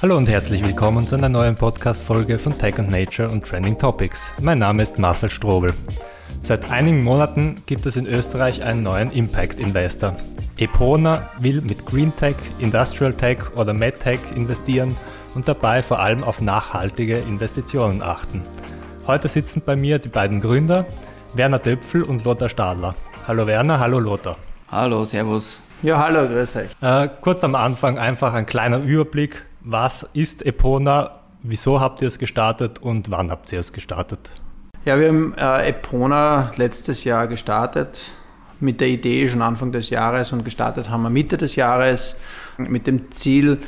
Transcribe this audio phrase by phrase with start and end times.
[0.00, 4.30] Hallo und herzlich willkommen zu einer neuen Podcast-Folge von Tech and Nature und Trending Topics.
[4.40, 5.74] Mein Name ist Marcel Strobel.
[6.40, 10.14] Seit einigen Monaten gibt es in Österreich einen neuen Impact Investor.
[10.56, 14.96] Epona will mit Green Tech, Industrial Tech oder MedTech investieren
[15.34, 18.42] und dabei vor allem auf nachhaltige Investitionen achten.
[19.08, 20.86] Heute sitzen bei mir die beiden Gründer,
[21.34, 22.94] Werner Döpfel und Lothar Stadler.
[23.26, 24.36] Hallo Werner, hallo Lothar.
[24.70, 25.58] Hallo, Servus.
[25.82, 26.68] Ja, hallo, grüß euch.
[26.80, 29.44] Äh, kurz am Anfang einfach ein kleiner Überblick.
[29.60, 31.20] Was ist Epona?
[31.42, 34.30] Wieso habt ihr es gestartet und wann habt ihr es gestartet?
[34.84, 38.10] Ja, wir haben äh, Epona letztes Jahr gestartet
[38.60, 42.16] mit der Idee schon Anfang des Jahres und gestartet haben wir Mitte des Jahres
[42.56, 43.58] mit dem Ziel,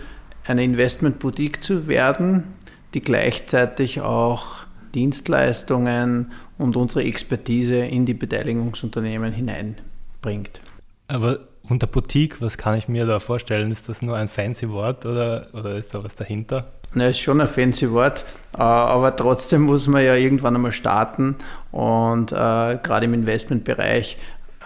[0.47, 2.55] eine Investmentboutique zu werden,
[2.95, 10.61] die gleichzeitig auch Dienstleistungen und unsere Expertise in die Beteiligungsunternehmen hineinbringt.
[11.07, 11.38] Aber
[11.69, 13.70] unter Boutique, was kann ich mir da vorstellen?
[13.70, 16.66] Ist das nur ein fancy Wort oder, oder ist da was dahinter?
[16.93, 18.24] Na, ist schon ein fancy Wort,
[18.59, 21.37] äh, aber trotzdem muss man ja irgendwann einmal starten
[21.70, 24.18] und äh, gerade im Investmentbereich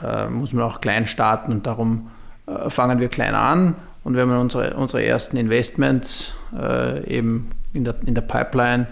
[0.02, 2.10] äh, muss man auch klein starten und darum
[2.46, 7.84] äh, fangen wir klein an und wir haben unsere, unsere ersten Investments äh, eben in
[7.84, 8.86] der, in der Pipeline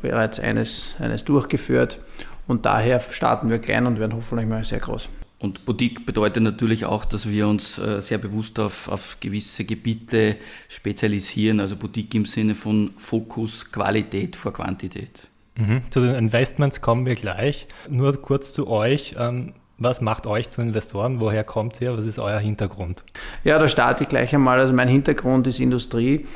[0.00, 1.98] bereits eines, eines durchgeführt
[2.46, 5.08] und daher starten wir klein und werden hoffentlich mal sehr groß.
[5.40, 10.36] Und Boutique bedeutet natürlich auch, dass wir uns äh, sehr bewusst auf, auf gewisse Gebiete
[10.68, 15.28] spezialisieren, also Boutique im Sinne von Fokus, Qualität vor Quantität.
[15.56, 15.82] Mhm.
[15.90, 17.68] Zu den Investments kommen wir gleich.
[17.88, 19.14] Nur kurz zu euch.
[19.16, 21.20] Ähm, was macht euch zu Investoren?
[21.20, 21.96] Woher kommt ihr?
[21.96, 23.04] Was ist euer Hintergrund?
[23.44, 24.58] Ja, da starte ich gleich einmal.
[24.58, 26.26] Also mein Hintergrund ist Industrie,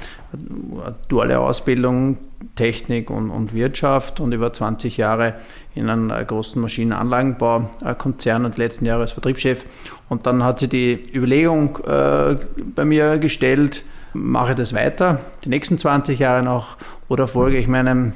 [1.08, 2.18] duale Ausbildung,
[2.54, 5.34] Technik und, und Wirtschaft und über 20 Jahre
[5.74, 9.64] in einem großen Maschinenanlagenbaukonzern und letzten Jahre als Vertriebschef.
[10.08, 12.36] Und dann hat sich die Überlegung äh,
[12.74, 16.76] bei mir gestellt, mache ich das weiter, die nächsten 20 Jahre noch,
[17.08, 18.12] oder folge ich meinem,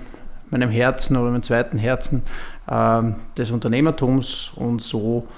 [0.51, 2.23] meinem Herzen oder meinem zweiten Herzen
[2.69, 5.29] des Unternehmertums und so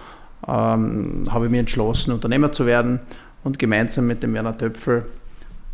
[0.47, 3.01] ähm, habe ich mich entschlossen, Unternehmer zu werden
[3.45, 5.05] und gemeinsam mit dem Werner Töpfel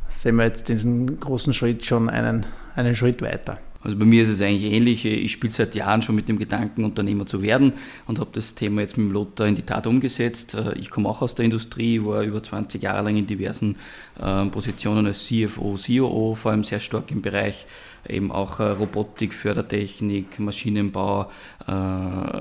[0.09, 3.59] sehen wir jetzt diesen großen Schritt schon einen, einen Schritt weiter.
[3.85, 5.05] Also bei mir ist es eigentlich ähnlich.
[5.05, 7.75] Ich spiele seit Jahren schon mit dem Gedanken, Unternehmer zu werden
[8.07, 10.55] und habe das Thema jetzt mit dem Lothar in die Tat umgesetzt.
[10.55, 13.77] Äh, ich komme auch aus der Industrie, war über 20 Jahre lang in diversen
[14.19, 17.67] äh, Positionen als CFO, COO, vor allem sehr stark im Bereich
[18.09, 21.31] eben auch äh, Robotik, Fördertechnik, Maschinenbau,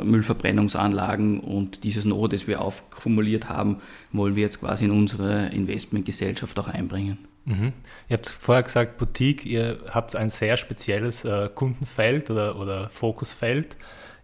[0.04, 3.78] Müllverbrennungsanlagen und dieses Know, das wir aufkumuliert haben,
[4.12, 7.18] wollen wir jetzt quasi in unsere Investmentgesellschaft auch einbringen.
[7.46, 7.74] Mhm.
[8.10, 13.76] Ihr habt vorher gesagt, Boutique, ihr habt ein sehr spezielles äh, Kundenfeld oder, oder Fokusfeld.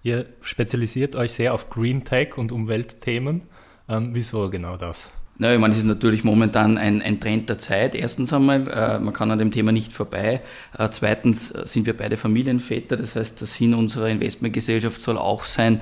[0.03, 3.41] Ihr spezialisiert euch sehr auf Green Tech und Umweltthemen.
[3.89, 5.11] Ähm, wieso genau das?
[5.41, 7.95] Na, ich meine, es ist natürlich momentan ein, ein Trend der Zeit.
[7.95, 10.41] Erstens einmal, äh, man kann an dem Thema nicht vorbei.
[10.77, 12.97] Äh, zweitens äh, sind wir beide Familienväter.
[12.97, 15.79] Das heißt, der Sinn unserer Investmentgesellschaft soll auch sein,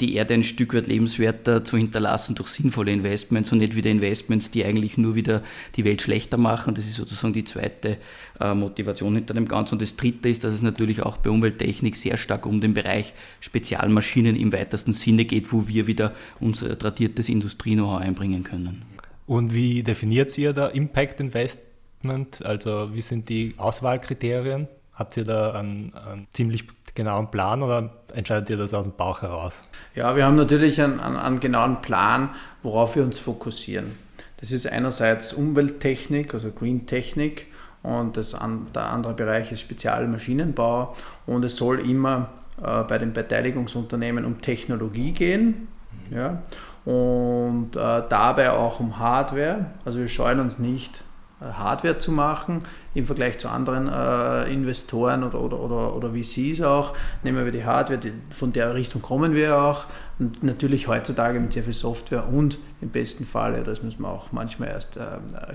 [0.00, 4.50] die Erde ein Stück weit lebenswerter zu hinterlassen durch sinnvolle Investments und nicht wieder Investments,
[4.50, 5.42] die eigentlich nur wieder
[5.76, 6.74] die Welt schlechter machen.
[6.74, 7.98] Das ist sozusagen die zweite
[8.40, 9.74] äh, Motivation hinter dem Ganzen.
[9.74, 13.12] Und das dritte ist, dass es natürlich auch bei Umwelttechnik sehr stark um den Bereich
[13.40, 18.84] Spezialmaschinen im weitesten Sinne geht, wo wir wieder unser tradiertes Industrie-Know-how einbringen können.
[19.26, 22.44] Und wie definiert ihr da Impact Investment?
[22.44, 24.68] Also wie sind die Auswahlkriterien?
[24.94, 26.64] Habt ihr da einen, einen ziemlich
[26.94, 29.64] genauen Plan oder entscheidet ihr das aus dem Bauch heraus?
[29.94, 32.30] Ja, wir haben natürlich einen, einen, einen genauen Plan,
[32.62, 33.92] worauf wir uns fokussieren.
[34.38, 37.46] Das ist einerseits Umwelttechnik, also Green Technik,
[37.82, 38.36] und das,
[38.74, 40.94] der andere Bereich ist Spezialmaschinenbau.
[41.26, 42.30] Und es soll immer
[42.62, 45.68] äh, bei den Beteiligungsunternehmen um Technologie gehen.
[46.10, 46.42] Ja,
[46.84, 49.66] und äh, dabei auch um Hardware.
[49.84, 51.02] Also wir scheuen uns nicht,
[51.40, 52.64] äh, Hardware zu machen
[52.94, 56.94] im Vergleich zu anderen äh, Investoren oder, oder, oder, oder VCs auch.
[57.22, 59.86] Nehmen wir die Hardware, die, von der Richtung kommen wir auch.
[60.18, 64.32] Und natürlich heutzutage mit sehr viel Software und im besten Fall, das müssen wir auch
[64.32, 65.00] manchmal erst äh,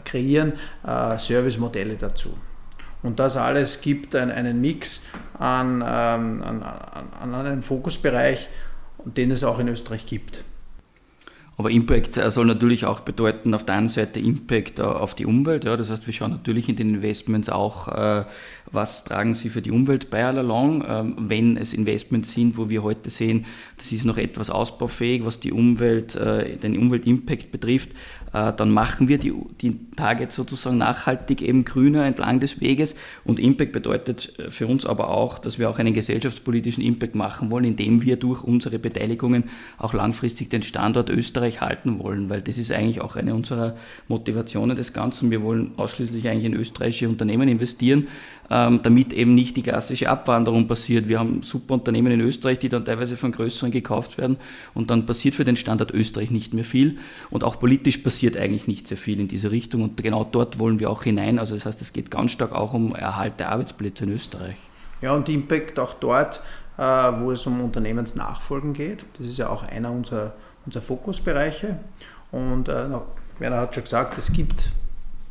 [0.04, 0.54] kreieren,
[0.86, 2.38] äh, Servicemodelle dazu.
[3.04, 5.06] Und das alles gibt ein, einen Mix
[5.38, 8.50] an, ähm, an, an, an einem Fokusbereich,
[9.06, 10.44] den es auch in Österreich gibt.
[11.60, 15.66] Aber Impact soll natürlich auch bedeuten, auf der einen Seite Impact äh, auf die Umwelt.
[15.66, 18.26] Ja, das heißt, wir schauen natürlich in den Investments auch, äh,
[18.72, 20.86] was tragen sie für die Umwelt bei all along.
[20.88, 23.46] Ähm, wenn es Investments sind, wo wir heute sehen,
[23.78, 27.90] das ist noch etwas ausbaufähig, was die Umwelt, äh, den Umweltimpact betrifft,
[28.34, 32.96] dann machen wir die, die Targets sozusagen nachhaltig eben grüner entlang des Weges.
[33.24, 37.64] Und Impact bedeutet für uns aber auch, dass wir auch einen gesellschaftspolitischen Impact machen wollen,
[37.64, 39.46] indem wir durch unsere Beteiligungen
[39.78, 43.76] auch langfristig den Standort Österreich Österreich halten wollen, weil das ist eigentlich auch eine unserer
[44.08, 45.32] Motivationen des Ganzen.
[45.32, 48.08] Wir wollen ausschließlich eigentlich in österreichische Unternehmen investieren,
[48.50, 51.08] ähm, damit eben nicht die klassische Abwanderung passiert.
[51.08, 54.38] Wir haben super Unternehmen in Österreich, die dann teilweise von größeren gekauft werden
[54.74, 56.98] und dann passiert für den Standort Österreich nicht mehr viel
[57.30, 60.80] und auch politisch passiert eigentlich nicht sehr viel in diese Richtung und genau dort wollen
[60.80, 61.40] wir auch hinein.
[61.40, 64.58] Also das heißt, es geht ganz stark auch um Erhalt der Arbeitsplätze in Österreich.
[65.02, 66.42] Ja, und Impact auch dort,
[66.78, 69.06] äh, wo es um Unternehmensnachfolgen geht.
[69.18, 70.34] Das ist ja auch einer unserer,
[70.68, 71.80] unserer Fokusbereiche.
[72.32, 72.86] Und äh,
[73.40, 74.70] Werner hat schon gesagt, es gibt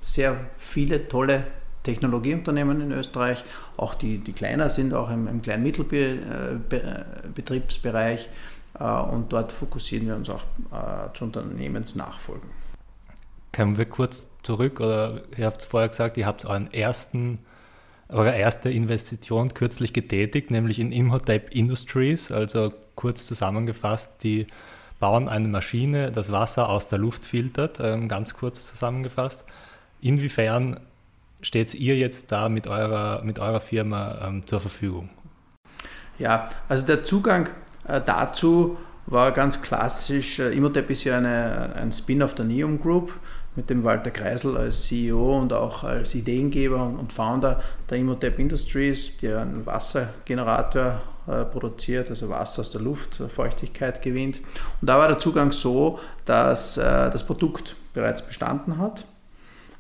[0.03, 1.45] sehr viele tolle
[1.83, 3.45] Technologieunternehmen in Österreich,
[3.77, 8.29] auch die, die kleiner sind, auch im, im kleinen Mittelbetriebsbereich.
[8.79, 10.43] Äh, und dort fokussieren wir uns auch
[10.73, 12.51] äh, zu Unternehmensnachfolgen.
[13.55, 17.39] Kommen wir kurz zurück, oder ihr habt es vorher gesagt, ihr habt euren ersten,
[18.09, 24.47] eure erste Investition kürzlich getätigt, nämlich in Imhotep Industries, also kurz zusammengefasst, die
[24.99, 29.45] bauen eine Maschine, das Wasser aus der Luft filtert, ähm, ganz kurz zusammengefasst.
[30.01, 30.81] Inwiefern
[31.43, 35.11] steht ihr jetzt da mit eurer, mit eurer Firma ähm, zur Verfügung?
[36.19, 37.51] Ja, also der Zugang
[37.87, 40.39] äh, dazu war ganz klassisch.
[40.39, 43.13] Äh, Imhotep ist ja eine, ein Spin-off der Neum Group
[43.55, 49.17] mit dem Walter Kreisel als CEO und auch als Ideengeber und Founder der Imhotep Industries,
[49.19, 51.01] der einen Wassergenerator
[51.51, 54.41] produziert, also Wasser aus der Luft, Feuchtigkeit gewinnt.
[54.81, 59.05] Und da war der Zugang so, dass äh, das Produkt bereits bestanden hat.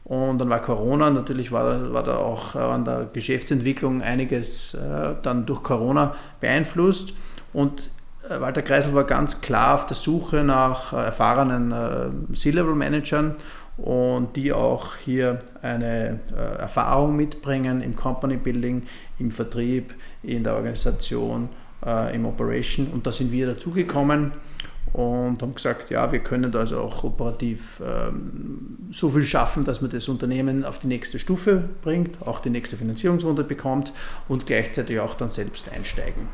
[0.04, 5.46] Und dann war Corona, natürlich war, war da auch an der Geschäftsentwicklung einiges äh, dann
[5.46, 7.14] durch Corona beeinflusst.
[7.52, 7.90] Und
[8.28, 13.36] äh, Walter Kreisel war ganz klar auf der Suche nach äh, erfahrenen äh, C-Level-Managern
[13.76, 16.20] und die auch hier eine
[16.58, 18.84] Erfahrung mitbringen im Company Building,
[19.18, 21.48] im Vertrieb, in der Organisation,
[22.12, 22.88] im Operation.
[22.88, 24.32] Und da sind wir dazugekommen
[24.92, 29.82] und haben gesagt, ja, wir können da also auch operativ ähm, so viel schaffen, dass
[29.82, 33.92] man das Unternehmen auf die nächste Stufe bringt, auch die nächste Finanzierungsrunde bekommt
[34.26, 36.28] und gleichzeitig auch dann selbst einsteigen.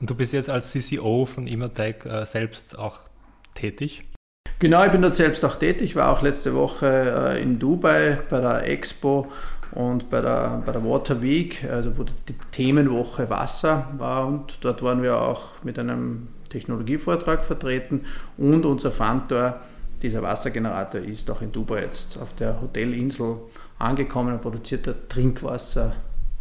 [0.00, 3.00] Und du bist jetzt als CCO von Immertech äh, selbst auch
[3.54, 4.04] tätig?
[4.58, 6.86] Genau, ich bin dort selbst auch tätig, war auch letzte Woche
[7.36, 9.30] äh, in Dubai bei der Expo
[9.72, 14.26] und bei der, bei der Water Week, also wo die Themenwoche Wasser war.
[14.26, 18.06] Und dort waren wir auch mit einem Technologievortrag vertreten.
[18.38, 19.60] Und unser Fantor,
[20.00, 23.36] dieser Wassergenerator, ist auch in Dubai jetzt auf der Hotelinsel
[23.78, 25.92] angekommen und produziert dort Trinkwasser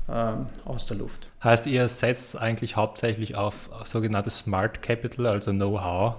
[0.08, 1.28] ähm, aus der Luft.
[1.44, 6.16] Heißt, ihr setzt eigentlich hauptsächlich auf sogenanntes Smart Capital, also Know-how,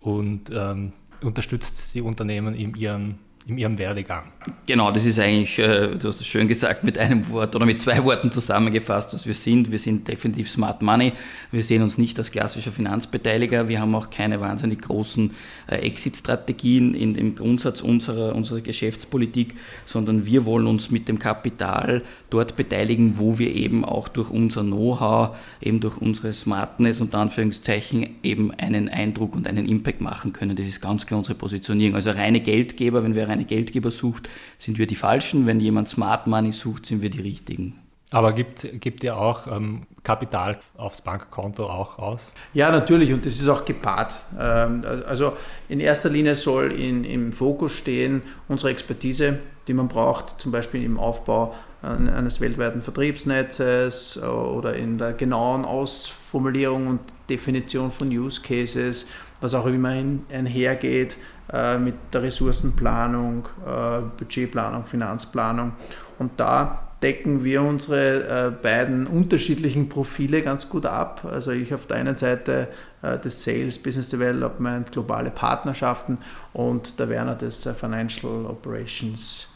[0.00, 4.24] und ähm, unterstützt die Unternehmen in ihren in Ihrem Werdegang?
[4.66, 7.80] Genau, das ist eigentlich, äh, du hast es schön gesagt, mit einem Wort oder mit
[7.80, 9.70] zwei Worten zusammengefasst, was wir sind.
[9.70, 11.12] Wir sind definitiv Smart Money.
[11.50, 13.68] Wir sehen uns nicht als klassischer Finanzbeteiliger.
[13.68, 15.32] Wir haben auch keine wahnsinnig großen
[15.66, 19.54] äh, Exit-Strategien dem Grundsatz unserer, unserer Geschäftspolitik,
[19.86, 24.62] sondern wir wollen uns mit dem Kapital dort beteiligen, wo wir eben auch durch unser
[24.62, 30.56] Know-how, eben durch unsere Smartness und Anführungszeichen eben einen Eindruck und einen Impact machen können.
[30.56, 31.94] Das ist ganz klar unsere Positionierung.
[31.94, 34.28] Also reine Geldgeber, wenn wir reine Geldgeber sucht,
[34.58, 35.46] sind wir die Falschen.
[35.46, 37.78] Wenn jemand Smart Money sucht, sind wir die Richtigen.
[38.12, 42.32] Aber gibt, gibt ihr auch ähm, Kapital aufs Bankkonto auch aus?
[42.54, 44.14] Ja, natürlich und das ist auch gepaart.
[44.38, 45.34] Ähm, also
[45.68, 50.82] in erster Linie soll in, im Fokus stehen unsere Expertise, die man braucht, zum Beispiel
[50.82, 58.42] im Aufbau eines weltweiten Vertriebsnetzes äh, oder in der genauen Ausformulierung und Definition von Use
[58.42, 59.06] Cases,
[59.40, 59.94] was auch immer
[60.30, 61.16] einhergeht
[61.52, 65.72] äh, mit der Ressourcenplanung, äh, Budgetplanung, Finanzplanung.
[66.18, 71.22] Und da decken wir unsere äh, beiden unterschiedlichen Profile ganz gut ab.
[71.24, 72.68] Also ich auf der einen Seite
[73.02, 76.18] äh, des Sales, Business Development, globale Partnerschaften
[76.52, 79.48] und der Werner des äh, Financial Operations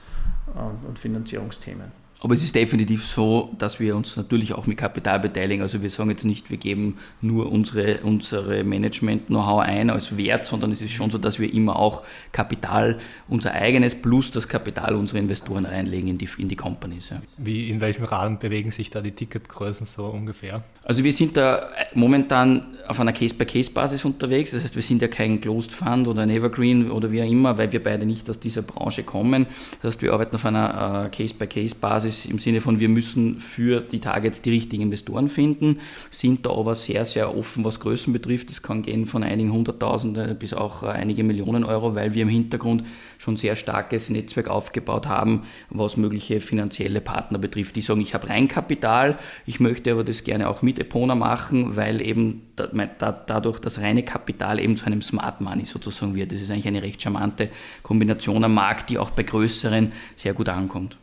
[0.86, 2.03] und Finanzierungsthemen.
[2.24, 5.60] Aber es ist definitiv so, dass wir uns natürlich auch mit Kapital beteiligen.
[5.60, 10.72] Also wir sagen jetzt nicht, wir geben nur unsere, unsere Management-Know-how ein als Wert, sondern
[10.72, 12.02] es ist schon so, dass wir immer auch
[12.32, 12.96] Kapital,
[13.28, 17.10] unser eigenes plus das Kapital unserer Investoren reinlegen in die, in die Companies.
[17.10, 17.20] Ja.
[17.36, 20.64] Wie, in welchem Rahmen bewegen sich da die Ticketgrößen so ungefähr?
[20.82, 24.52] Also wir sind da momentan auf einer Case-by-Case-Basis unterwegs.
[24.52, 27.58] Das heißt, wir sind ja kein Closed Fund oder ein Evergreen oder wie auch immer,
[27.58, 29.44] weil wir beide nicht aus dieser Branche kommen.
[29.82, 33.80] Das heißt, wir arbeiten auf einer äh, Case-by-Case-Basis ist im Sinne von, wir müssen für
[33.80, 35.78] die Targets die richtigen Investoren finden,
[36.10, 38.50] sind da aber sehr, sehr offen, was Größen betrifft.
[38.50, 42.28] Das kann gehen von einigen Hunderttausende bis auch äh, einige Millionen Euro, weil wir im
[42.28, 42.84] Hintergrund
[43.18, 47.76] schon sehr starkes Netzwerk aufgebaut haben, was mögliche finanzielle Partner betrifft.
[47.76, 52.00] Die sagen, ich habe Reinkapital, ich möchte aber das gerne auch mit Epona machen, weil
[52.00, 56.32] eben dadurch das reine Kapital eben zu einem Smart Money sozusagen wird.
[56.32, 57.50] Das ist eigentlich eine recht charmante
[57.82, 60.98] Kombination am Markt, die auch bei größeren sehr gut ankommt.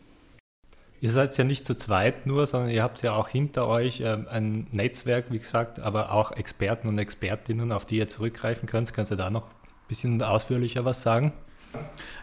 [1.01, 4.27] Ihr seid ja nicht zu zweit nur, sondern ihr habt ja auch hinter euch ähm,
[4.29, 8.93] ein Netzwerk, wie gesagt, aber auch Experten und Expertinnen, auf die ihr zurückgreifen könnt.
[8.93, 11.34] Könnt ihr da noch ein bisschen ausführlicher was sagen?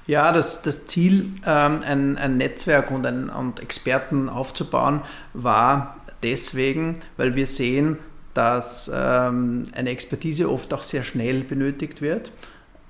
[0.06, 7.00] Ja, das, das Ziel, ähm, ein, ein Netzwerk und, ein, und Experten aufzubauen, war deswegen,
[7.16, 7.98] weil wir sehen,
[8.32, 12.30] dass ähm, eine Expertise oft auch sehr schnell benötigt wird.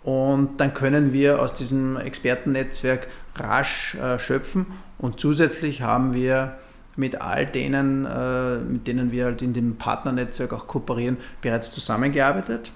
[0.02, 4.66] Und dann können wir aus diesem Expertennetzwerk rasch äh, schöpfen.
[4.98, 6.58] Und zusätzlich haben wir
[6.96, 12.72] mit all denen, äh, mit denen wir halt in dem Partnernetzwerk auch kooperieren, bereits zusammengearbeitet,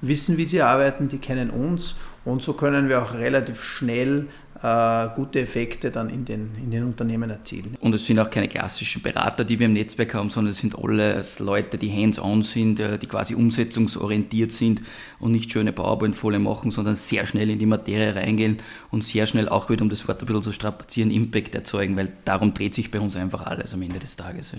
[0.00, 4.28] wissen, wie sie arbeiten, die kennen uns und so können wir auch relativ schnell
[4.62, 7.76] äh, gute Effekte dann in den, in den Unternehmen erzielen.
[7.80, 10.78] Und es sind auch keine klassischen Berater, die wir im Netzwerk haben, sondern es sind
[10.78, 14.82] alles Leute, die hands-on sind, äh, die quasi umsetzungsorientiert sind
[15.18, 18.58] und nicht schöne PowerPoint-Folie machen, sondern sehr schnell in die Materie reingehen
[18.90, 22.12] und sehr schnell auch wieder, um das Wort ein bisschen zu strapazieren, Impact erzeugen, weil
[22.24, 24.52] darum dreht sich bei uns einfach alles am Ende des Tages.
[24.52, 24.58] Ja.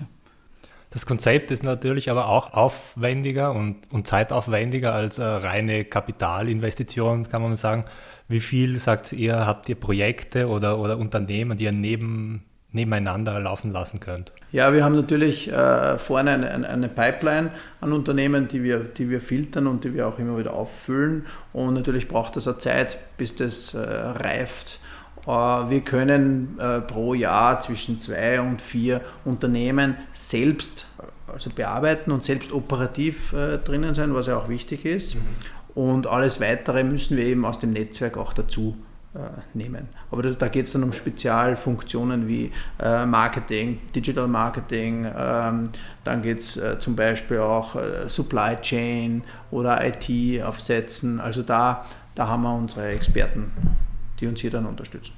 [0.94, 7.42] Das Konzept ist natürlich aber auch aufwendiger und, und zeitaufwendiger als äh, reine Kapitalinvestition, kann
[7.42, 7.86] man sagen.
[8.28, 13.72] Wie viel, sagt ihr, habt ihr Projekte oder, oder Unternehmen, die ihr neben, nebeneinander laufen
[13.72, 14.34] lassen könnt?
[14.52, 17.50] Ja, wir haben natürlich äh, vorne eine, eine, Pipeline
[17.82, 21.26] an Unternehmen, die wir, die wir filtern und die wir auch immer wieder auffüllen.
[21.54, 24.80] Und natürlich braucht das eine Zeit, bis das äh, reift.
[25.26, 30.88] Äh, wir können äh, pro Jahr zwischen zwei und vier Unternehmen selbst
[31.32, 35.16] also bearbeiten und selbst operativ äh, drinnen sein, was ja auch wichtig ist.
[35.16, 35.22] Mhm.
[35.76, 38.78] Und alles Weitere müssen wir eben aus dem Netzwerk auch dazu
[39.54, 39.90] nehmen.
[40.10, 45.70] Aber da geht es dann um Spezialfunktionen wie Marketing, Digital Marketing, ähm,
[46.04, 47.76] dann geht es zum Beispiel auch
[48.08, 51.20] Supply Chain oder IT aufsetzen.
[51.20, 53.52] Also da, da haben wir unsere Experten
[54.24, 55.12] die uns hier dann unterstützen.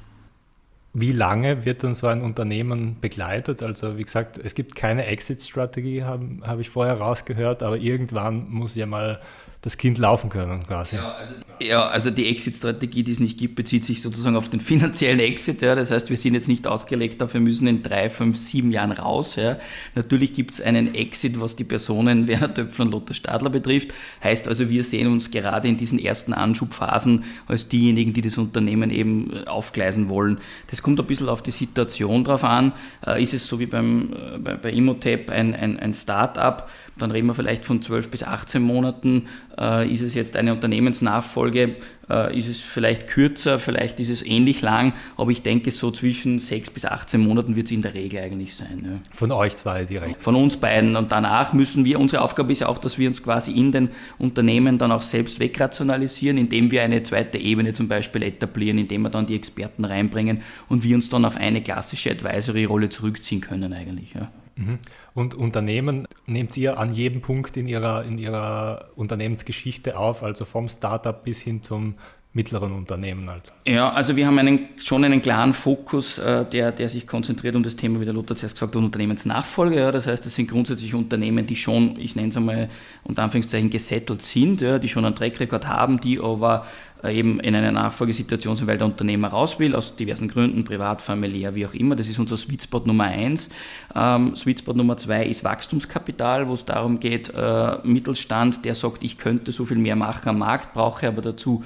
[0.93, 3.61] Wie lange wird dann so ein Unternehmen begleitet?
[3.61, 8.75] Also wie gesagt, es gibt keine Exit-Strategie, habe hab ich vorher rausgehört, aber irgendwann muss
[8.75, 9.19] ja mal
[9.65, 10.95] das Kind laufen können quasi.
[10.95, 14.61] Ja, also, ja, also die Exit-Strategie, die es nicht gibt, bezieht sich sozusagen auf den
[14.61, 15.63] finanziellen Exit.
[15.63, 15.73] Ja.
[15.73, 19.37] Das heißt, wir sind jetzt nicht ausgelegt dafür, müssen in drei, fünf, sieben Jahren raus.
[19.37, 19.57] Ja.
[19.95, 23.91] Natürlich gibt es einen Exit, was die Personen Werner Töpfler und Lothar Stadler betrifft.
[24.23, 28.91] Heißt also, wir sehen uns gerade in diesen ersten Anschubphasen als diejenigen, die das Unternehmen
[28.91, 30.37] eben aufgleisen wollen.
[30.69, 32.71] Das kommt ein bisschen auf die Situation drauf an.
[33.03, 37.11] Äh, ist es so wie beim, äh, bei, bei Imotep ein, ein, ein Start-up, dann
[37.11, 39.27] reden wir vielleicht von 12 bis 18 Monaten.
[39.59, 41.75] Äh, ist es jetzt eine Unternehmensnachfolge?
[42.09, 43.59] Äh, ist es vielleicht kürzer?
[43.59, 44.93] Vielleicht ist es ähnlich lang?
[45.17, 48.55] Aber ich denke, so zwischen 6 bis 18 Monaten wird es in der Regel eigentlich
[48.55, 48.81] sein.
[48.83, 48.99] Ja.
[49.11, 50.23] Von euch zwei direkt?
[50.23, 50.95] Von uns beiden.
[50.95, 53.89] Und danach müssen wir, unsere Aufgabe ist ja auch, dass wir uns quasi in den
[54.17, 59.09] Unternehmen dann auch selbst wegrationalisieren, indem wir eine zweite Ebene zum Beispiel etablieren, indem wir
[59.09, 64.13] dann die Experten reinbringen und wir uns dann auf eine klassische Advisory-Rolle zurückziehen können eigentlich.
[64.13, 64.31] Ja.
[64.55, 64.79] Mhm.
[65.13, 70.69] Und Unternehmen nehmt ihr an jedem Punkt in ihrer, in ihrer Unternehmensgeschichte auf, also vom
[70.69, 71.95] Startup bis hin zum
[72.35, 73.29] mittleren Unternehmen.
[73.29, 73.53] Also.
[73.65, 77.63] Ja, also wir haben einen, schon einen klaren Fokus, äh, der, der sich konzentriert um
[77.63, 79.77] das Thema, wie der Lothar zuerst gesagt hat, Unternehmensnachfolge.
[79.77, 82.69] Ja, das heißt, das sind grundsätzlich Unternehmen, die schon, ich nenne es einmal
[83.05, 86.65] unter Anführungszeichen, gesettelt sind, ja, die schon einen Track-Record haben, die aber
[87.05, 91.01] äh, eben in einer Nachfolgesituation sind, weil der Unternehmer raus will, aus diversen Gründen, privat,
[91.01, 91.95] familiär, wie auch immer.
[91.95, 93.49] Das ist unser Sweet Spot Nummer eins.
[93.95, 99.05] Ähm, Sweet Spot Nummer zwei ist Wachstumskapital, wo es darum geht, äh, Mittelstand, der sagt,
[99.05, 101.63] ich könnte so viel mehr machen am Markt, brauche aber dazu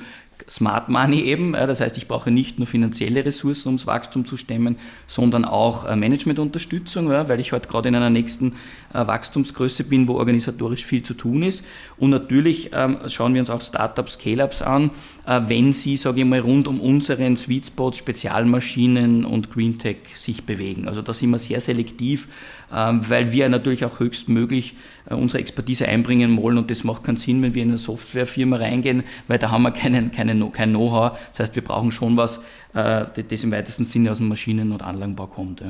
[0.50, 1.54] Smart Money eben.
[1.54, 4.78] Das heißt, ich brauche nicht nur finanzielle Ressourcen, um das Wachstum zu stemmen,
[5.08, 8.54] sondern auch äh, Managementunterstützung, weil ich heute gerade in einer nächsten
[8.94, 11.66] äh, Wachstumsgröße bin, wo organisatorisch viel zu tun ist.
[11.98, 14.92] Und natürlich ähm, schauen wir uns auch Startups, Scale-Ups an,
[15.26, 20.44] äh, wenn sie, sage ich mal, rund um unseren Sweet Spot, Spezialmaschinen und Greentech sich
[20.44, 20.88] bewegen.
[20.88, 22.28] Also da sind wir sehr selektiv,
[22.72, 24.76] weil wir natürlich auch höchstmöglich
[25.10, 29.04] unsere Expertise einbringen wollen und das macht keinen Sinn, wenn wir in eine Softwarefirma reingehen,
[29.28, 31.18] weil da haben wir keinen, keinen, kein Know-how.
[31.30, 32.42] Das heißt, wir brauchen schon was,
[32.74, 35.64] das im weitesten Sinne aus dem Maschinen- und Anlagenbau kommt.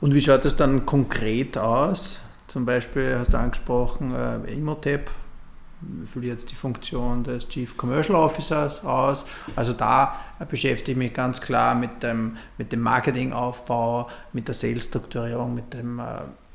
[0.00, 2.20] Und wie schaut es dann konkret aus?
[2.48, 4.52] Zum Beispiel hast du angesprochen, äh,
[6.06, 9.24] fülle jetzt die Funktion des Chief Commercial Officers aus.
[9.56, 10.16] Also da
[10.48, 15.98] beschäftige ich mich ganz klar mit dem, mit dem Marketingaufbau, mit der Sales-Strukturierung, mit dem
[15.98, 16.02] äh,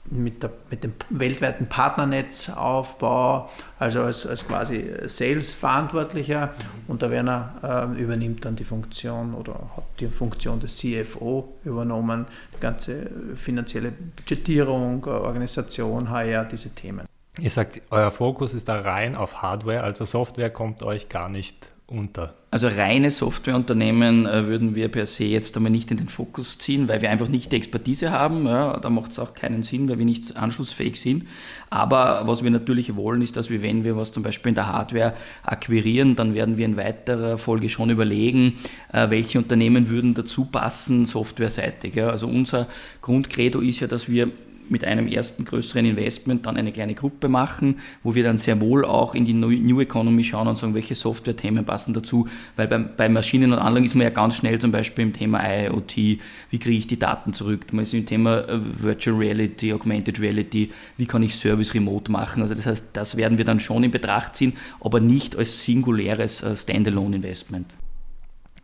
[0.10, 6.54] mit, der, mit dem weltweiten Partnernetzaufbau, also als, als quasi Sales-Verantwortlicher.
[6.88, 12.26] Und der Werner äh, übernimmt dann die Funktion oder hat die Funktion des CFO übernommen,
[12.56, 17.06] die ganze finanzielle Budgetierung, Organisation, HR, diese Themen.
[17.40, 21.72] Ihr sagt, euer Fokus ist da rein auf Hardware, also Software kommt euch gar nicht
[21.88, 22.34] unter?
[22.50, 26.88] Also reine Softwareunternehmen äh, würden wir per se jetzt einmal nicht in den Fokus ziehen,
[26.88, 28.46] weil wir einfach nicht die Expertise haben.
[28.46, 31.26] Ja, da macht es auch keinen Sinn, weil wir nicht anschlussfähig sind.
[31.70, 34.68] Aber was wir natürlich wollen, ist, dass wir, wenn wir was zum Beispiel in der
[34.68, 35.14] Hardware
[35.44, 38.60] akquirieren, dann werden wir in weiterer Folge schon überlegen,
[38.92, 41.96] äh, welche Unternehmen würden dazu passen, softwareseitig.
[41.96, 42.10] Ja.
[42.10, 42.68] Also unser
[43.02, 44.32] Grundcredo ist ja, dass wir
[44.72, 48.86] mit einem ersten größeren Investment dann eine kleine Gruppe machen, wo wir dann sehr wohl
[48.86, 52.28] auch in die New Economy schauen und sagen, welche Software-Themen passen dazu.
[52.56, 55.42] Weil bei, bei, Maschinen und Anlagen ist man ja ganz schnell zum Beispiel im Thema
[55.44, 57.72] IoT, wie kriege ich die Daten zurück?
[57.72, 62.42] Man ist im Thema äh, Virtual Reality, Augmented Reality, wie kann ich Service remote machen?
[62.42, 66.44] Also das heißt, das werden wir dann schon in Betracht ziehen, aber nicht als singuläres
[66.44, 67.76] äh, Standalone-Investment.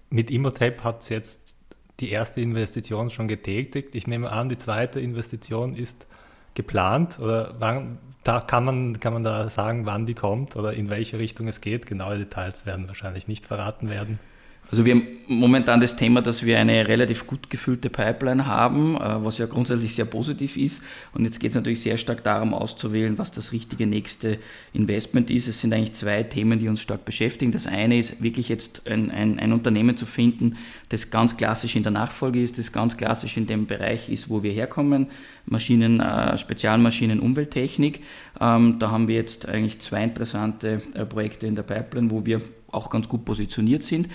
[0.10, 1.53] Mit Immotape hat es jetzt
[2.00, 3.96] die erste Investition schon getätigt.
[3.96, 6.08] Ich nehme an, die zweite Investition ist
[6.56, 10.90] geplant oder wann, da kann man, kann man da sagen, wann die kommt oder in
[10.90, 11.86] welche Richtung es geht.
[11.86, 14.20] Genaue Details werden wahrscheinlich nicht verraten werden.
[14.70, 19.24] Also wir haben momentan das Thema, dass wir eine relativ gut gefüllte Pipeline haben, äh,
[19.24, 20.82] was ja grundsätzlich sehr positiv ist.
[21.14, 24.40] Und jetzt geht es natürlich sehr stark darum auszuwählen, was das richtige nächste
[24.74, 25.48] Investment ist.
[25.48, 27.52] Es sind eigentlich zwei Themen, die uns stark beschäftigen.
[27.52, 30.58] Das eine ist wirklich jetzt ein, ein, ein Unternehmen zu finden,
[30.90, 34.44] das ganz klassisch in der Nachfolge ist, das ganz klassisch in dem Bereich ist, wo
[34.44, 35.08] wir herkommen,
[35.46, 38.02] Maschinen, äh, Spezialmaschinen, Umwelttechnik.
[38.40, 42.42] Ähm, da haben wir jetzt eigentlich zwei interessante äh, Projekte in der Pipeline, wo wir
[42.74, 44.10] auch ganz gut positioniert sind.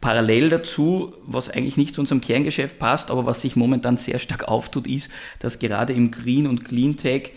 [0.00, 4.46] Parallel dazu, was eigentlich nicht zu unserem Kerngeschäft passt, aber was sich momentan sehr stark
[4.46, 5.10] auftut, ist,
[5.40, 7.32] dass gerade im Green- und Cleantech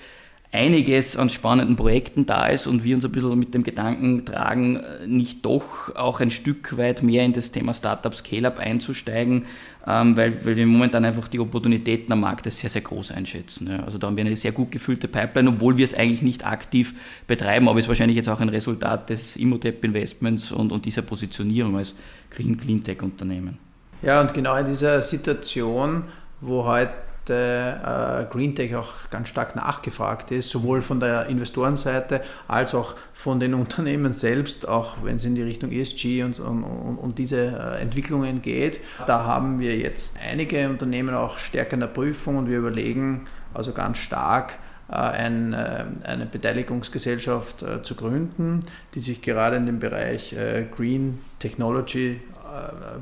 [0.51, 4.81] einiges an spannenden Projekten da ist und wir uns ein bisschen mit dem Gedanken tragen,
[5.07, 9.45] nicht doch auch ein Stück weit mehr in das Thema Startup Scale-up einzusteigen,
[9.87, 13.69] ähm, weil, weil wir momentan einfach die Opportunitäten am Markt sehr, sehr groß einschätzen.
[13.85, 16.95] Also da haben wir eine sehr gut gefüllte Pipeline, obwohl wir es eigentlich nicht aktiv
[17.27, 21.77] betreiben, aber es ist wahrscheinlich jetzt auch ein Resultat des Immotep-Investments und, und dieser Positionierung
[21.77, 21.95] als
[22.29, 23.57] Green Cleantech-Unternehmen.
[24.01, 26.03] Ja, und genau in dieser Situation,
[26.41, 26.91] wo heute
[27.29, 33.39] äh, Green Tech auch ganz stark nachgefragt ist, sowohl von der Investorenseite als auch von
[33.39, 37.81] den Unternehmen selbst, auch wenn es in die Richtung ESG und, und, und diese äh,
[37.81, 38.79] Entwicklungen geht.
[39.05, 43.73] Da haben wir jetzt einige Unternehmen auch stärker in der Prüfung und wir überlegen also
[43.73, 44.55] ganz stark,
[44.91, 48.59] äh, äh, eine Beteiligungsgesellschaft äh, zu gründen,
[48.93, 50.35] die sich gerade in dem Bereich
[50.75, 52.19] Green Technology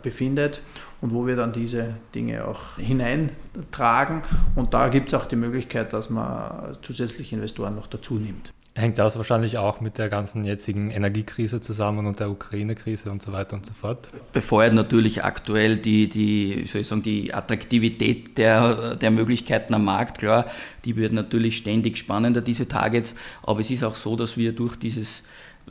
[0.02, 0.62] befindet
[1.02, 4.22] und wo wir dann diese Dinge auch hineintragen.
[4.56, 8.54] Und da gibt es auch die Möglichkeit, dass man zusätzliche Investoren noch dazu nimmt.
[8.76, 13.34] Hängt das wahrscheinlich auch mit der ganzen jetzigen Energiekrise zusammen und der Ukraine-Krise und so
[13.34, 14.10] weiter und so fort?
[14.32, 20.20] Befeuert natürlich aktuell die, die, soll ich sagen, die Attraktivität der, der Möglichkeiten am Markt.
[20.20, 20.46] Klar,
[20.86, 23.16] die wird natürlich ständig spannender, diese Targets.
[23.44, 25.24] Aber es ist auch so, dass wir durch dieses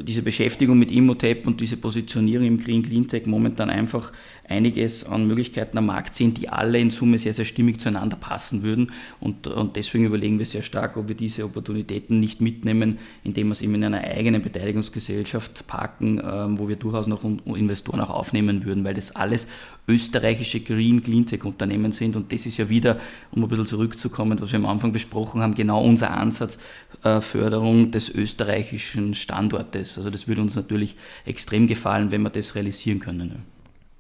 [0.02, 4.12] diese Beschäftigung mit Immotep und diese Positionierung im Green Cleantech momentan einfach
[4.48, 8.62] einiges an Möglichkeiten am Markt sehen, die alle in Summe sehr, sehr stimmig zueinander passen
[8.62, 8.92] würden.
[9.20, 13.52] Und, und deswegen überlegen wir sehr stark, ob wir diese Opportunitäten nicht mitnehmen, indem wir
[13.52, 18.64] es eben in einer eigenen Beteiligungsgesellschaft parken, ähm, wo wir durchaus noch Investoren auch aufnehmen
[18.64, 19.46] würden, weil das alles
[19.86, 22.16] österreichische Green Cleantech Unternehmen sind.
[22.16, 22.98] Und das ist ja wieder,
[23.30, 26.58] um ein bisschen zurückzukommen, was wir am Anfang besprochen haben, genau unser Ansatz,
[27.20, 29.98] Förderung des österreichischen Standortes.
[29.98, 33.44] Also das würde uns natürlich extrem gefallen, wenn wir das realisieren können.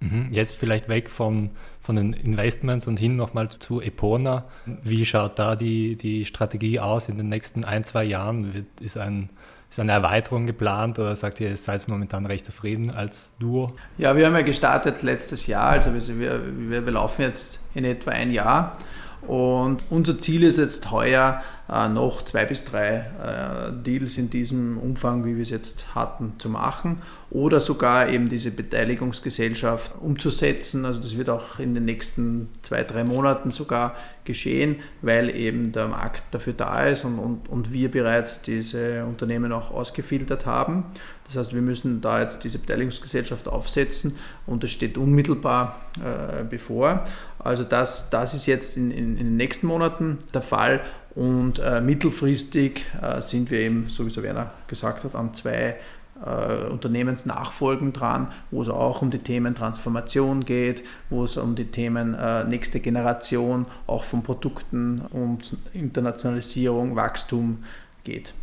[0.00, 0.28] Mhm.
[0.30, 4.44] Jetzt vielleicht weg von, von den Investments und hin nochmal zu Epona.
[4.82, 8.54] Wie schaut da die, die Strategie aus in den nächsten ein, zwei Jahren?
[8.54, 9.28] Wird, ist, ein,
[9.70, 13.74] ist eine Erweiterung geplant oder sagt ihr, ihr seid momentan recht zufrieden als Duo?
[13.96, 18.12] Ja, wir haben ja gestartet letztes Jahr, also wir, wir, wir laufen jetzt in etwa
[18.12, 18.78] ein Jahr
[19.26, 24.78] und unser Ziel ist jetzt heuer äh, noch zwei bis drei äh, Deals in diesem
[24.78, 30.86] Umfang, wie wir es jetzt hatten, zu machen oder sogar eben diese Beteiligungsgesellschaft umzusetzen.
[30.86, 35.88] Also das wird auch in den nächsten zwei, drei Monaten sogar geschehen, weil eben der
[35.88, 40.84] Markt dafür da ist und, und, und wir bereits diese Unternehmen auch ausgefiltert haben.
[41.26, 47.04] Das heißt, wir müssen da jetzt diese Beteiligungsgesellschaft aufsetzen und das steht unmittelbar äh, bevor.
[47.38, 50.80] Also das, das ist jetzt in, in, in, den nächsten Monaten der Fall
[51.14, 55.76] Und äh, mittelfristig äh, sind wir eben, so wie es Werner gesagt hat, an zwei
[56.24, 61.66] äh, Unternehmensnachfolgen dran, wo es auch um die Themen Transformation geht, wo es um die
[61.66, 67.64] Themen äh, nächste Generation, auch von Produkten und Internationalisierung, Wachstum
[68.04, 68.34] geht.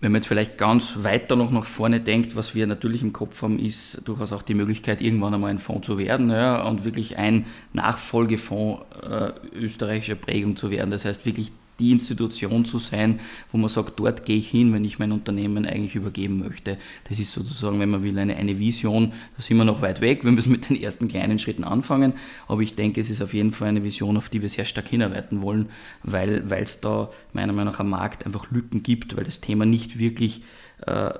[0.00, 3.42] Wenn man jetzt vielleicht ganz weiter noch nach vorne denkt, was wir natürlich im Kopf
[3.42, 7.18] haben, ist durchaus auch die Möglichkeit, irgendwann einmal ein Fonds zu werden ja, und wirklich
[7.18, 10.90] ein Nachfolgefonds äh, österreichischer Prägung zu werden.
[10.90, 14.84] Das heißt, wirklich die Institution zu sein, wo man sagt, dort gehe ich hin, wenn
[14.84, 16.76] ich mein Unternehmen eigentlich übergeben möchte.
[17.08, 19.12] Das ist sozusagen, wenn man will, eine, eine Vision.
[19.36, 20.24] Da sind wir noch weit weg.
[20.24, 22.12] Wir müssen mit den ersten kleinen Schritten anfangen.
[22.46, 24.88] Aber ich denke, es ist auf jeden Fall eine Vision, auf die wir sehr stark
[24.88, 25.70] hinarbeiten wollen,
[26.02, 29.98] weil es da meiner Meinung nach am Markt einfach Lücken gibt, weil das Thema nicht
[29.98, 30.42] wirklich
[30.86, 31.10] äh,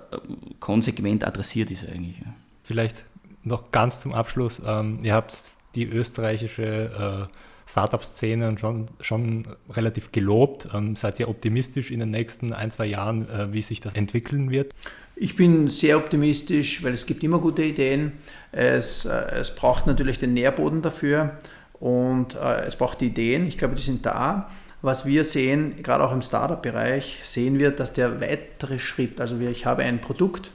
[0.59, 2.17] konsequent adressiert ist eigentlich.
[2.63, 3.05] Vielleicht
[3.43, 4.61] noch ganz zum Abschluss.
[4.65, 7.37] Ähm, ihr habt die österreichische äh,
[7.71, 10.69] Startup-Szene schon, schon relativ gelobt.
[10.75, 14.51] Ähm, seid ihr optimistisch in den nächsten ein, zwei Jahren, äh, wie sich das entwickeln
[14.51, 14.73] wird?
[15.15, 18.13] Ich bin sehr optimistisch, weil es gibt immer gute Ideen.
[18.53, 21.39] Es, äh, es braucht natürlich den Nährboden dafür
[21.75, 23.47] und äh, es braucht die Ideen.
[23.47, 24.49] Ich glaube, die sind da.
[24.83, 29.67] Was wir sehen, gerade auch im Startup-Bereich, sehen wir, dass der weitere Schritt, also ich
[29.67, 30.51] habe ein Produkt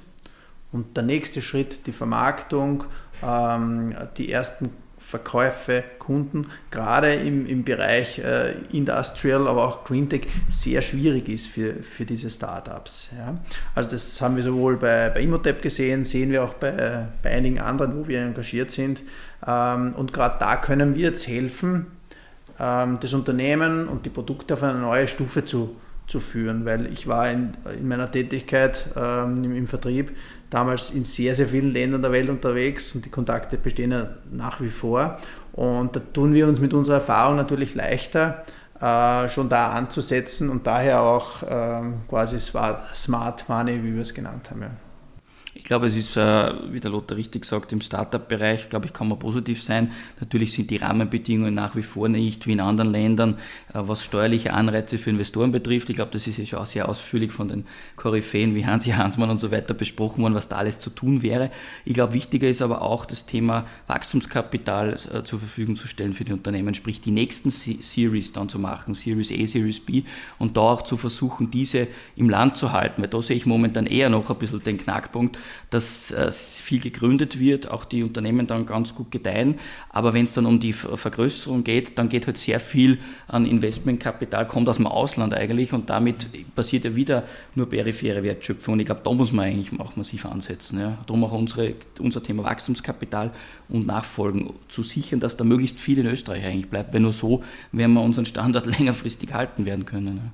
[0.72, 2.86] und der nächste Schritt, die Vermarktung,
[3.24, 4.72] ähm, die ersten
[5.08, 11.76] Verkäufe, Kunden, gerade im, im Bereich äh, Industrial, aber auch Greentech sehr schwierig ist für,
[11.76, 13.10] für diese Startups.
[13.16, 13.38] Ja.
[13.76, 17.60] Also das haben wir sowohl bei, bei Imotep gesehen, sehen wir auch bei, bei einigen
[17.60, 19.04] anderen, wo wir engagiert sind.
[19.46, 21.86] Ähm, und gerade da können wir jetzt helfen,
[22.60, 25.76] ähm, das Unternehmen und die Produkte auf eine neue Stufe zu,
[26.08, 30.16] zu führen, weil ich war in, in meiner Tätigkeit ähm, im, im, Vertrieb
[30.50, 34.62] damals in sehr, sehr vielen Ländern der Welt unterwegs und die Kontakte bestehen ja nach
[34.62, 35.20] wie vor.
[35.54, 38.44] Und da tun wir uns mit unserer Erfahrung natürlich leichter,
[38.80, 44.52] äh, schon da anzusetzen und daher auch äh, quasi Smart Money, wie wir es genannt
[44.52, 44.62] haben.
[44.62, 44.70] Ja.
[45.58, 49.08] Ich glaube, es ist, äh, wie der Lothar richtig sagt, im Startup-Bereich, glaube ich, kann
[49.08, 49.94] man positiv sein.
[50.20, 53.36] Natürlich sind die Rahmenbedingungen nach wie vor nicht wie in anderen Ländern,
[53.74, 55.90] äh, was steuerliche Anreize für Investoren betrifft.
[55.90, 57.66] Ich glaube, das ist ja schon sehr ausführlich von den
[57.96, 61.50] Koryphäen wie Hansi Hansmann und so weiter besprochen worden, was da alles zu tun wäre.
[61.86, 66.26] Ich glaube, wichtiger ist aber auch das Thema Wachstumskapital äh, zur Verfügung zu stellen für
[66.26, 70.04] die Unternehmen, sprich die nächsten Series dann zu machen, Series A, Series B
[70.38, 71.88] und da auch zu versuchen, diese
[72.18, 75.38] im Land zu halten, weil da sehe ich momentan eher noch ein bisschen den Knackpunkt,
[75.70, 79.60] dass äh, viel gegründet wird, auch die Unternehmen dann ganz gut gedeihen.
[79.90, 84.48] Aber wenn es dann um die Vergrößerung geht, dann geht halt sehr viel an Investmentkapital,
[84.48, 87.24] kommt aus dem Ausland eigentlich und damit passiert ja wieder
[87.56, 88.74] nur periphere Wertschöpfung.
[88.74, 90.80] Und ich glaube, da muss man eigentlich auch massiv ansetzen.
[90.80, 90.98] Ja.
[91.06, 93.32] Darum auch unsere, unser Thema Wachstumskapital
[93.70, 97.44] und Nachfolgen zu sichern, dass da möglichst viel in Österreich eigentlich bleibt, weil nur so
[97.72, 100.18] werden wir unseren Standard längerfristig halten werden können.
[100.18, 100.32] Ja.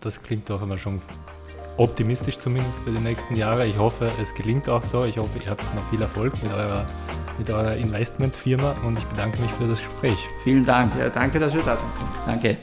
[0.00, 1.00] Das klingt doch immer schon
[1.76, 3.66] optimistisch zumindest für die nächsten Jahre.
[3.66, 5.04] Ich hoffe, es gelingt auch so.
[5.04, 6.86] Ich hoffe, ihr habt noch viel Erfolg mit eurer,
[7.38, 10.18] mit eurer Investmentfirma und ich bedanke mich für das Gespräch.
[10.42, 10.92] Vielen Dank.
[10.98, 11.90] Ja, danke, dass wir da sind.
[12.26, 12.56] Danke.